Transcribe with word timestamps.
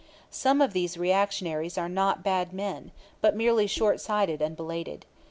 Some 0.31 0.61
of 0.61 0.73
these 0.73 0.97
reactionaries 0.97 1.77
are 1.77 1.87
not 1.87 2.23
bad 2.23 2.53
men, 2.53 2.91
but 3.21 3.35
merely 3.35 3.67
shortsighted 3.67 4.41
and 4.41 4.57
belated. 4.57 5.05